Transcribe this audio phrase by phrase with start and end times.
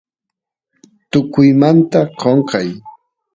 [1.11, 2.69] tukuymamnta qonqay